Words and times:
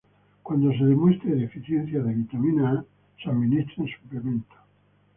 Cuando 0.41 0.71
se 0.75 0.83
demuestre 0.83 1.35
deficiencia 1.35 2.01
de 2.01 2.15
vitamina 2.15 2.71
A 2.71 2.85
se 3.23 3.29
administra 3.29 3.83
en 3.83 3.89
suplementos. 4.01 4.59